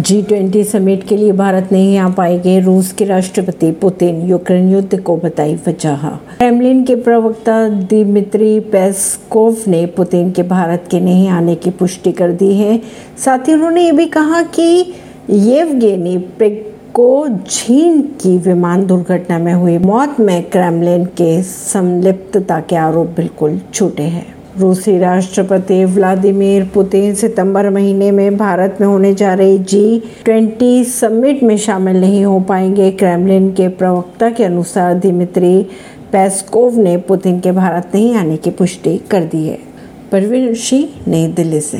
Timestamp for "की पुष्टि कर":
11.54-12.32, 38.36-39.22